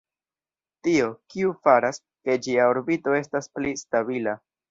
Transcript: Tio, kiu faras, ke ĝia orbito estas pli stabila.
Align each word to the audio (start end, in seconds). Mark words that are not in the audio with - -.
Tio, 0.87 1.09
kiu 1.33 1.51
faras, 1.67 2.01
ke 2.29 2.37
ĝia 2.47 2.65
orbito 2.71 3.15
estas 3.21 3.51
pli 3.59 3.77
stabila. 3.85 4.37